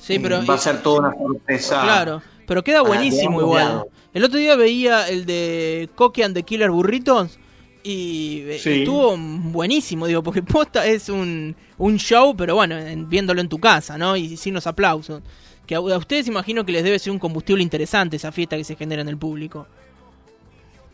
Sí, 0.00 0.18
pero. 0.18 0.38
eh, 0.42 0.44
va 0.44 0.54
a 0.54 0.58
ser 0.58 0.82
toda 0.82 0.98
una 1.08 1.12
sorpresa. 1.16 1.82
Claro, 1.82 2.22
pero 2.46 2.64
queda 2.64 2.82
buenísimo 2.82 3.40
igual. 3.40 3.84
El 4.12 4.24
otro 4.24 4.38
día 4.38 4.54
veía 4.56 5.08
el 5.08 5.26
de 5.26 5.88
Coqui 5.94 6.22
and 6.22 6.34
the 6.34 6.42
Killer 6.42 6.70
Burritos 6.70 7.38
y 7.84 8.40
eh, 8.48 8.58
Sí. 8.58 8.70
estuvo 8.80 9.16
buenísimo, 9.16 10.06
digo, 10.06 10.22
porque 10.22 10.42
posta 10.42 10.84
es 10.86 11.08
un, 11.08 11.54
un 11.78 11.96
show, 11.98 12.34
pero 12.36 12.54
bueno, 12.56 12.76
en- 12.78 13.08
viéndolo 13.08 13.40
en 13.40 13.48
tu 13.48 13.58
casa, 13.60 13.96
¿no? 13.98 14.16
Y 14.16 14.36
sin 14.36 14.54
los 14.54 14.66
aplausos. 14.66 15.22
Que 15.66 15.74
a, 15.76 15.78
a 15.78 15.98
ustedes 15.98 16.26
imagino 16.26 16.64
que 16.66 16.72
les 16.72 16.82
debe 16.82 16.98
ser 16.98 17.12
un 17.12 17.18
combustible 17.18 17.62
interesante 17.62 18.16
esa 18.16 18.32
fiesta 18.32 18.56
que 18.56 18.64
se 18.64 18.74
genera 18.76 19.02
en 19.02 19.08
el 19.08 19.16
público. 19.18 19.66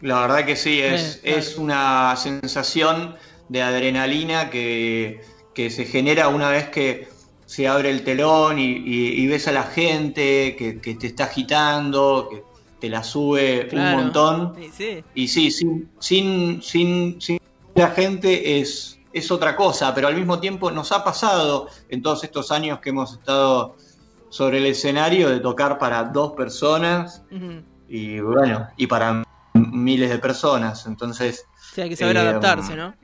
La 0.00 0.20
verdad 0.22 0.44
que 0.46 0.56
sí, 0.56 0.80
es, 0.80 1.16
Eh, 1.16 1.20
claro. 1.22 1.38
es 1.38 1.56
una 1.58 2.16
sensación 2.16 3.14
de 3.48 3.62
adrenalina 3.62 4.48
que, 4.50 5.20
que 5.54 5.70
se 5.70 5.84
genera 5.84 6.28
una 6.28 6.48
vez 6.50 6.68
que 6.70 7.08
se 7.46 7.66
abre 7.68 7.90
el 7.90 8.02
telón 8.04 8.58
y, 8.58 8.70
y- 8.76 9.20
y 9.22 9.26
ves 9.26 9.48
a 9.48 9.52
la 9.52 9.64
gente 9.64 10.54
que, 10.56 10.80
que 10.80 10.94
te 10.94 11.08
está 11.08 11.24
agitando, 11.24 12.28
que, 12.30 12.42
te 12.80 12.88
la 12.88 13.02
sube 13.02 13.68
Claro. 13.68 13.96
un 13.98 14.02
montón. 14.04 14.54
Sí, 14.56 14.70
sí. 14.72 15.04
Y 15.14 15.28
sí, 15.28 15.50
sin, 15.50 15.90
sin, 15.98 16.62
sin, 16.62 17.20
sin 17.20 17.38
la 17.74 17.90
gente 17.90 18.58
es, 18.60 18.98
es 19.12 19.30
otra 19.30 19.54
cosa, 19.56 19.94
pero 19.94 20.08
al 20.08 20.16
mismo 20.16 20.40
tiempo 20.40 20.70
nos 20.70 20.90
ha 20.92 21.04
pasado 21.04 21.68
en 21.88 22.02
todos 22.02 22.24
estos 22.24 22.50
años 22.50 22.80
que 22.80 22.90
hemos 22.90 23.12
estado 23.12 23.76
sobre 24.28 24.58
el 24.58 24.66
escenario 24.66 25.28
de 25.28 25.40
tocar 25.40 25.78
para 25.78 26.04
dos 26.04 26.32
personas 26.32 27.22
y 27.88 28.20
bueno, 28.20 28.68
y 28.76 28.86
para 28.86 29.24
miles 29.54 30.10
de 30.10 30.18
personas. 30.18 30.86
Entonces, 30.86 31.44
Sí, 31.74 31.80
hay 31.82 31.88
que 31.88 31.96
saber 31.96 32.16
Eh, 32.16 32.20
adaptarse, 32.20 32.74
¿no? 32.76 32.94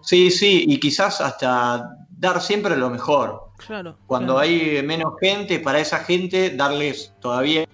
sí, 0.00 0.30
sí, 0.30 0.64
y 0.68 0.78
quizás 0.80 1.20
hasta 1.20 1.96
dar 2.10 2.40
siempre 2.40 2.76
lo 2.76 2.90
mejor. 2.90 3.50
Claro. 3.66 3.96
Cuando 4.06 4.34
claro. 4.34 4.48
hay 4.48 4.82
menos 4.84 5.12
gente, 5.20 5.58
para 5.60 5.78
esa 5.80 5.98
gente 5.98 6.50
darles 6.50 7.12
todavía 7.20 7.66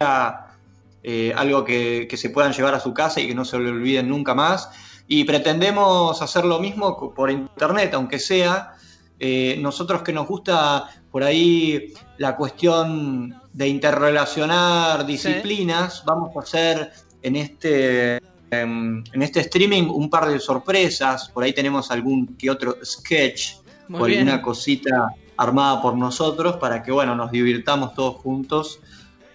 eh, 1.07 1.35
algo 1.37 1.65
que, 1.65 2.07
que 2.09 2.17
se 2.17 2.31
puedan 2.31 2.55
llevar 2.55 2.75
a 2.75 2.81
su 2.81 2.95
casa 2.95 3.21
y 3.21 3.29
que 3.29 3.35
no 3.35 3.45
se 3.45 3.59
lo 3.59 3.69
olviden 3.69 4.09
nunca 4.09 4.35
más. 4.35 4.71
Y 5.07 5.25
pretendemos 5.25 6.23
hacer 6.23 6.47
lo 6.47 6.59
mismo 6.59 7.13
por 7.15 7.31
internet, 7.31 7.93
aunque 7.93 8.19
sea. 8.19 8.73
Eh, 9.21 9.59
nosotros 9.61 10.03
que 10.03 10.15
nos 10.15 10.27
gusta 10.27 10.89
por 11.11 11.23
ahí 11.23 11.93
la 12.17 12.37
cuestión 12.37 13.35
de 13.53 13.69
interrelacionar 13.69 15.05
disciplinas, 15.05 16.03
vamos 16.07 16.35
a 16.35 16.41
hacer 16.41 16.91
en 17.23 17.37
este, 17.37 18.17
em, 18.51 19.05
en 19.13 19.23
este 19.23 19.41
streaming 19.41 19.85
un 19.89 20.09
par 20.09 20.27
de 20.27 20.41
sorpresas. 20.41 21.29
Por 21.29 21.45
ahí 21.45 21.53
tenemos 21.53 21.91
algún 21.91 22.35
que 22.37 22.51
otro 22.51 22.79
sketch 22.83 23.57
Muy 23.89 24.01
o 24.01 24.05
bien. 24.07 24.21
alguna 24.21 24.43
cosita 24.43 25.15
armada 25.37 25.83
por 25.83 25.97
nosotros 25.97 26.57
para 26.57 26.83
que 26.83 26.93
bueno 26.93 27.15
nos 27.15 27.31
divirtamos 27.31 27.93
todos 27.95 28.17
juntos 28.17 28.79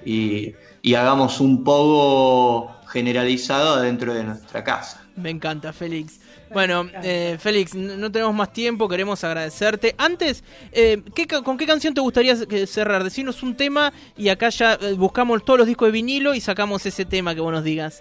y, 0.06 0.54
y 0.82 0.96
hagamos 0.96 1.40
un 1.40 1.64
poco 1.64 2.72
generalizado 2.88 3.82
dentro 3.82 4.14
de 4.14 4.24
nuestra 4.24 4.64
casa. 4.64 5.02
Me 5.16 5.30
encanta, 5.30 5.74
Félix. 5.74 6.20
Bueno, 6.52 6.88
eh, 7.04 7.38
Félix, 7.40 7.76
no 7.76 8.12
tenemos 8.12 8.34
más 8.34 8.52
tiempo, 8.52 8.88
queremos 8.88 9.24
agradecerte. 9.24 9.94
Antes, 9.98 10.44
eh, 10.72 11.04
¿qué 11.14 11.28
¿con 11.28 11.58
qué 11.58 11.68
canción 11.68 11.94
te 11.94 12.02
gustaría 12.02 12.36
cerrar? 12.66 13.04
Decinos 13.04 13.44
un 13.44 13.56
tema 13.56 13.94
y 14.18 14.30
acá 14.30 14.50
ya 14.50 14.74
eh, 14.74 14.94
buscamos 14.94 15.46
todos 15.46 15.60
los 15.60 15.68
discos 15.68 15.90
de 15.90 15.92
vinilo 15.92 16.34
y 16.34 16.42
sacamos 16.42 16.86
ese 16.86 17.06
tema 17.06 17.36
que 17.36 17.42
vos 17.42 17.52
nos 17.52 17.64
digas. 17.64 18.00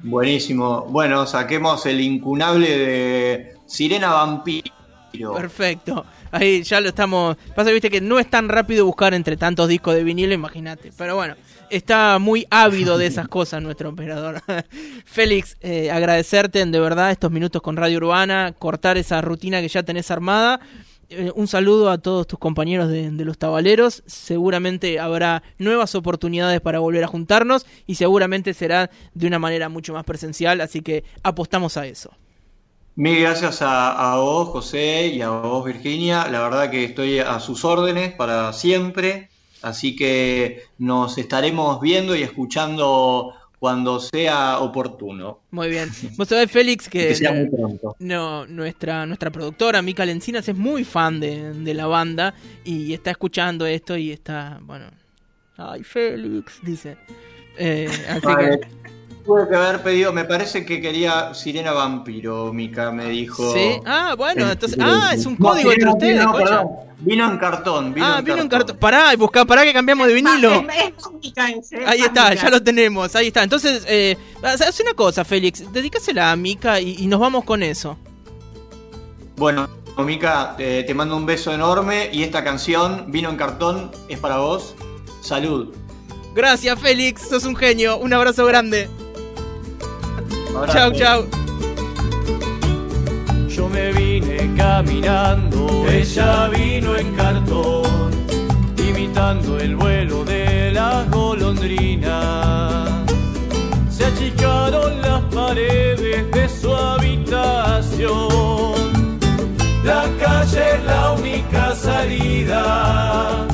Buenísimo. 0.00 0.82
Bueno, 0.82 1.26
saquemos 1.26 1.86
el 1.86 2.00
incunable 2.00 2.78
de 2.78 3.54
Sirena 3.66 4.12
Vampiro. 4.12 4.75
Perfecto. 5.34 6.04
Ahí 6.30 6.62
ya 6.62 6.80
lo 6.80 6.88
estamos. 6.88 7.36
Pasa, 7.54 7.70
viste 7.70 7.90
que 7.90 8.00
no 8.00 8.18
es 8.18 8.28
tan 8.28 8.48
rápido 8.48 8.84
buscar 8.86 9.14
entre 9.14 9.36
tantos 9.36 9.68
discos 9.68 9.94
de 9.94 10.04
vinilo, 10.04 10.34
imagínate. 10.34 10.92
Pero 10.96 11.16
bueno, 11.16 11.34
está 11.70 12.18
muy 12.18 12.46
ávido 12.50 12.98
de 12.98 13.06
esas 13.06 13.28
cosas 13.28 13.62
nuestro 13.62 13.90
operador. 13.90 14.42
Félix, 15.04 15.56
eh, 15.60 15.90
agradecerte 15.90 16.64
de 16.64 16.80
verdad 16.80 17.10
estos 17.10 17.30
minutos 17.30 17.62
con 17.62 17.76
Radio 17.76 17.98
Urbana, 17.98 18.54
cortar 18.58 18.96
esa 18.98 19.20
rutina 19.20 19.60
que 19.60 19.68
ya 19.68 19.82
tenés 19.82 20.10
armada. 20.10 20.60
Eh, 21.08 21.30
un 21.36 21.46
saludo 21.46 21.90
a 21.90 21.98
todos 21.98 22.26
tus 22.26 22.38
compañeros 22.38 22.88
de, 22.88 23.10
de 23.10 23.24
los 23.24 23.38
tabaleros. 23.38 24.02
Seguramente 24.06 24.98
habrá 24.98 25.42
nuevas 25.58 25.94
oportunidades 25.94 26.60
para 26.60 26.80
volver 26.80 27.04
a 27.04 27.08
juntarnos 27.08 27.66
y 27.86 27.94
seguramente 27.94 28.54
será 28.54 28.90
de 29.14 29.26
una 29.26 29.38
manera 29.38 29.68
mucho 29.68 29.92
más 29.92 30.04
presencial, 30.04 30.60
así 30.60 30.82
que 30.82 31.04
apostamos 31.22 31.76
a 31.76 31.86
eso. 31.86 32.10
Mil 32.96 33.20
gracias 33.20 33.60
a, 33.62 34.12
a 34.12 34.16
vos, 34.18 34.48
José, 34.48 35.08
y 35.08 35.20
a 35.20 35.28
vos, 35.30 35.64
Virginia. 35.64 36.28
La 36.28 36.40
verdad 36.40 36.70
que 36.70 36.84
estoy 36.84 37.18
a 37.18 37.38
sus 37.40 37.64
órdenes 37.64 38.12
para 38.14 38.52
siempre. 38.52 39.28
Así 39.62 39.96
que 39.96 40.62
nos 40.78 41.18
estaremos 41.18 41.80
viendo 41.80 42.14
y 42.16 42.22
escuchando 42.22 43.34
cuando 43.58 44.00
sea 44.00 44.60
oportuno. 44.60 45.40
Muy 45.50 45.68
bien. 45.68 45.90
Vos 46.16 46.28
sabés, 46.28 46.50
Félix, 46.50 46.88
que, 46.88 47.08
Que 47.08 47.14
sea 47.14 47.32
muy 47.32 47.48
pronto. 47.50 47.96
no, 47.98 48.46
nuestra, 48.46 49.04
nuestra 49.06 49.30
productora, 49.30 49.82
Mica 49.82 50.04
Lencinas, 50.06 50.48
es 50.48 50.56
muy 50.56 50.84
fan 50.84 51.20
de, 51.20 51.52
de 51.52 51.74
la 51.74 51.86
banda 51.86 52.34
y 52.64 52.92
está 52.94 53.10
escuchando 53.10 53.66
esto 53.66 53.96
y 53.96 54.12
está, 54.12 54.58
bueno. 54.62 54.86
Ay, 55.56 55.82
Félix, 55.84 56.60
dice. 56.62 56.96
Eh, 57.58 57.88
así 58.08 58.20
Vale. 58.26 58.60
que. 58.60 58.85
Tuve 59.26 59.48
que 59.48 59.56
haber 59.56 59.82
pedido, 59.82 60.12
me 60.12 60.24
parece 60.24 60.64
que 60.64 60.80
quería 60.80 61.34
Sirena 61.34 61.72
Vampiro, 61.72 62.52
Mica 62.52 62.92
me 62.92 63.08
dijo. 63.08 63.52
¿Sí? 63.52 63.80
Ah, 63.84 64.14
bueno, 64.16 64.48
entonces. 64.48 64.78
Ah, 64.80 65.10
es 65.14 65.26
un 65.26 65.36
no, 65.38 65.48
código 65.48 65.72
entre 65.72 65.90
Sirena 65.90 65.92
ustedes, 65.92 66.24
no, 66.24 66.32
perdón. 66.34 66.68
Vino 67.00 67.30
en 67.30 67.38
cartón. 67.38 67.92
Vino 67.92 68.06
Ah, 68.06 68.18
en 68.20 68.24
vino 68.24 68.38
en 68.38 68.48
cartón. 68.48 68.76
Pará, 68.78 69.14
buscá, 69.16 69.44
pará 69.44 69.64
que 69.64 69.72
cambiamos 69.72 70.06
de 70.06 70.14
vinilo. 70.14 70.52
Es, 70.52 70.94
es 70.96 71.12
mágica 71.12 71.48
ese, 71.50 71.82
es 71.82 71.88
Ahí 71.88 72.00
está, 72.02 72.34
ya 72.34 72.48
lo 72.50 72.62
tenemos, 72.62 73.16
ahí 73.16 73.26
está. 73.26 73.42
Entonces, 73.42 73.84
eh, 73.88 74.16
haz 74.42 74.80
una 74.80 74.94
cosa, 74.94 75.24
Félix, 75.24 75.72
dedícasela 75.72 76.30
a 76.30 76.36
Mica 76.36 76.80
y, 76.80 76.94
y 77.00 77.06
nos 77.08 77.18
vamos 77.18 77.44
con 77.44 77.64
eso. 77.64 77.98
Bueno, 79.36 79.68
Mica, 79.98 80.54
eh, 80.58 80.84
te 80.86 80.94
mando 80.94 81.16
un 81.16 81.26
beso 81.26 81.52
enorme 81.52 82.10
y 82.12 82.22
esta 82.22 82.44
canción, 82.44 83.10
Vino 83.10 83.28
en 83.28 83.36
cartón, 83.36 83.90
es 84.08 84.18
para 84.18 84.38
vos. 84.38 84.74
Salud. 85.20 85.74
Gracias, 86.34 86.78
Félix, 86.78 87.28
sos 87.28 87.44
un 87.44 87.56
genio. 87.56 87.96
Un 87.98 88.12
abrazo 88.12 88.46
grande. 88.46 88.88
Abrazo. 90.56 90.72
Chau, 90.72 90.90
chau. 90.92 91.26
Yo 93.48 93.68
me 93.68 93.92
vine 93.92 94.54
caminando, 94.56 95.86
ella 95.88 96.48
vino 96.48 96.96
en 96.96 97.14
cartón, 97.14 98.10
imitando 98.76 99.58
el 99.58 99.76
vuelo 99.76 100.24
de 100.24 100.72
las 100.72 101.10
golondrinas. 101.10 102.90
Se 103.90 104.06
achicaron 104.06 105.00
las 105.00 105.22
paredes 105.34 106.30
de 106.30 106.48
su 106.48 106.74
habitación. 106.74 108.16
La 109.84 110.04
calle 110.20 110.74
es 110.74 110.84
la 110.84 111.12
única 111.12 111.74
salida. 111.74 113.46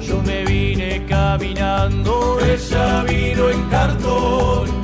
Yo 0.00 0.20
me 0.22 0.44
vine 0.44 1.04
caminando, 1.08 2.38
ella 2.40 3.04
vino 3.04 3.50
en 3.50 3.62
cartón, 3.68 4.81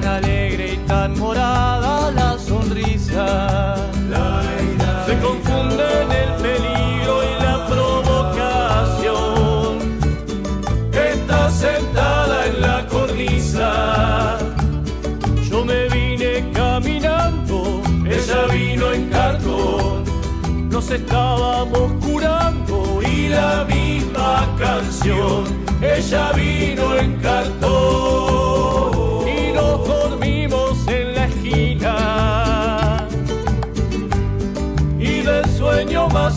tan 0.00 0.08
alegre 0.22 0.74
y 0.74 0.76
tan 0.86 1.18
morada 1.18 2.10
la 2.10 2.38
sonrisa. 2.38 3.76
Se 5.06 5.18
confunden 5.20 6.12
el 6.22 6.30
peligro 6.42 7.14
y 7.24 7.32
la 7.42 7.66
provocación. 7.66 9.18
Está 10.92 11.50
sentada 11.50 12.46
en 12.46 12.60
la 12.60 12.86
cornisa. 12.86 14.38
Yo 15.48 15.64
me 15.64 15.88
vine 15.88 16.50
caminando, 16.52 17.80
ella 18.04 18.46
vino 18.52 18.92
en 18.92 19.08
cartón. 19.08 20.04
Nos 20.68 20.90
estábamos 20.90 21.92
curando 22.04 23.00
y 23.02 23.28
la 23.28 23.64
misma 23.64 24.46
canción. 24.58 25.44
Ella 25.80 26.32
vino 26.32 26.96
en 26.96 27.16
cartón 27.20 28.35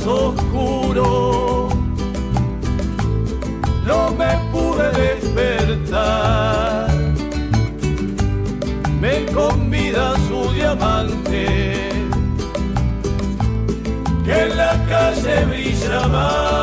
oscuro 0.05 1.69
no 3.89 4.11
me 4.11 4.37
pude 4.51 4.91
despertar. 4.91 6.89
Me 9.01 9.25
convida 9.33 10.15
su 10.27 10.51
diamante 10.53 11.89
que 14.23 14.43
en 14.45 14.57
la 14.57 14.73
calle 14.87 15.45
brilla 15.45 16.07
más. 16.07 16.58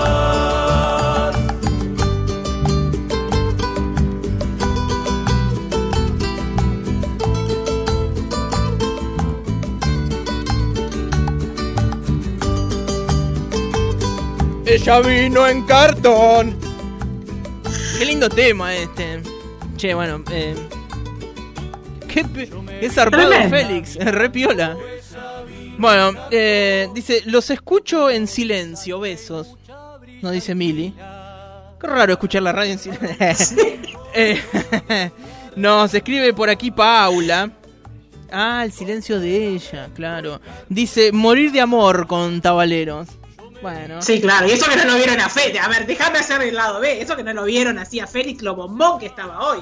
Ella 14.86 15.00
vino 15.00 15.44
en 15.48 15.66
cartón. 15.66 16.56
Qué 17.98 18.04
lindo 18.04 18.28
tema 18.28 18.72
este. 18.72 19.20
Che, 19.76 19.92
bueno, 19.94 20.22
eh. 20.30 20.54
Qué, 22.06 22.24
qué 22.80 22.88
zarpado. 22.88 23.32
Félix, 23.50 23.96
re 24.00 24.30
piola. 24.30 24.76
Bueno, 25.76 26.12
eh, 26.30 26.88
dice, 26.94 27.22
los 27.26 27.50
escucho 27.50 28.10
en 28.10 28.28
silencio, 28.28 29.00
besos. 29.00 29.56
Nos 30.22 30.30
dice 30.30 30.54
Mili. 30.54 30.94
Qué 31.80 31.86
raro 31.88 32.12
escuchar 32.12 32.42
la 32.42 32.52
radio 32.52 32.70
en 32.70 32.78
silencio. 32.78 33.56
Eh, 34.14 34.40
nos 35.56 35.92
escribe 35.94 36.32
por 36.32 36.48
aquí 36.48 36.70
Paula. 36.70 37.50
Ah, 38.30 38.62
el 38.64 38.70
silencio 38.70 39.18
de 39.18 39.48
ella, 39.48 39.90
claro. 39.96 40.40
Dice, 40.68 41.10
morir 41.10 41.50
de 41.50 41.60
amor 41.60 42.06
con 42.06 42.40
tabaleros. 42.40 43.08
Bueno. 43.62 44.02
Sí, 44.02 44.20
claro, 44.20 44.46
y 44.46 44.52
eso 44.52 44.68
que 44.68 44.76
no 44.76 44.84
lo 44.84 44.96
vieron 44.96 45.18
a 45.20 45.28
Félix. 45.28 45.58
A 45.64 45.68
ver, 45.68 45.86
déjame 45.86 46.18
hacer 46.18 46.42
el 46.42 46.54
lado 46.54 46.78
B. 46.80 47.00
Eso 47.00 47.16
que 47.16 47.24
no 47.24 47.32
lo 47.32 47.44
vieron 47.44 47.78
así 47.78 48.00
a 48.00 48.06
Félix, 48.06 48.42
lo 48.42 48.54
bombón 48.54 48.98
que 48.98 49.06
estaba 49.06 49.40
hoy. 49.48 49.60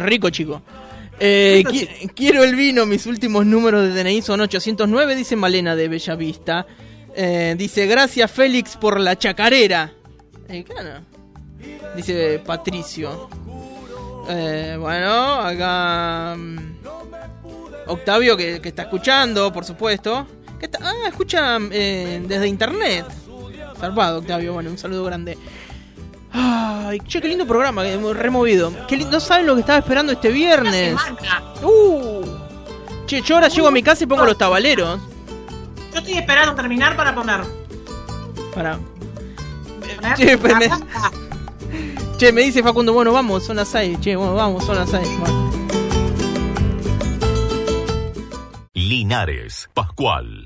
Rico 0.00 0.30
chico. 0.30 0.62
Eh, 1.18 1.62
Rico 1.64 1.70
qui- 1.70 2.12
quiero 2.14 2.44
el 2.44 2.54
vino, 2.56 2.84
mis 2.86 3.06
últimos 3.06 3.46
números 3.46 3.82
de 3.84 3.90
DNI 4.04 4.22
son 4.22 4.40
809, 4.40 5.14
dice 5.16 5.34
Malena 5.36 5.74
de 5.74 5.88
Bellavista. 5.88 6.66
Eh, 7.14 7.54
dice, 7.56 7.86
gracias 7.86 8.30
Félix 8.30 8.76
por 8.76 9.00
la 9.00 9.16
chacarera. 9.16 9.92
Eh, 10.48 10.62
claro. 10.64 11.00
Dice 11.96 12.40
Patricio. 12.44 13.28
Eh, 14.28 14.76
bueno, 14.78 15.40
acá... 15.40 16.34
mm, 16.36 16.76
Octavio 17.86 18.36
que, 18.36 18.60
que 18.60 18.68
está 18.68 18.82
escuchando, 18.82 19.52
por 19.52 19.64
supuesto. 19.64 20.26
Ah, 20.80 21.08
escucha 21.08 21.58
eh, 21.70 22.22
desde 22.26 22.48
internet. 22.48 23.06
Zarpado, 23.78 24.18
Octavio. 24.18 24.54
Bueno, 24.54 24.70
un 24.70 24.78
saludo 24.78 25.04
grande. 25.04 25.36
Ay, 26.32 27.00
che, 27.00 27.20
qué 27.20 27.28
lindo 27.28 27.46
programa, 27.46 27.82
removido. 27.82 28.72
Qué 28.86 28.96
lindo, 28.96 29.12
no 29.12 29.20
saben 29.20 29.46
lo 29.46 29.54
que 29.54 29.60
estaba 29.60 29.78
esperando 29.78 30.12
este 30.12 30.30
viernes. 30.30 30.96
Uh. 31.62 32.24
Che, 33.06 33.22
yo 33.22 33.36
ahora 33.36 33.48
llego 33.48 33.68
a 33.68 33.70
mi 33.70 33.82
casa 33.82 34.04
y 34.04 34.06
pongo 34.06 34.24
los 34.24 34.36
tabaleros. 34.36 35.00
Yo 35.92 35.98
estoy 35.98 36.14
esperando 36.14 36.54
terminar 36.54 36.96
para 36.96 37.14
poner. 37.14 37.40
Para. 38.54 38.78
Che, 40.16 40.36
pues 40.36 40.56
me-. 40.56 40.70
Che, 42.18 42.32
me 42.32 42.42
dice 42.42 42.62
Facundo, 42.62 42.92
bueno, 42.92 43.12
vamos, 43.12 43.44
son 43.44 43.56
las 43.56 43.68
6. 43.68 44.00
Che, 44.00 44.16
bueno, 44.16 44.34
vamos, 44.34 44.64
son 44.64 44.76
las 44.76 44.90
6. 44.90 45.06
Linares, 48.74 49.68
Pascual, 49.74 50.45